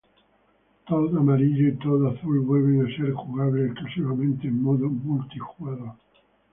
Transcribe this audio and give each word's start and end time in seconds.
Toad 0.87 1.13
Amarillo 1.15 1.67
y 1.69 1.75
Toad 1.75 2.07
Azul 2.07 2.39
vuelven 2.39 2.87
a 2.87 2.97
ser 2.97 3.13
jugables, 3.13 3.67
exclusivamente 3.69 4.47
en 4.47 4.63
modo 4.63 4.89
multijugador. 4.89 5.91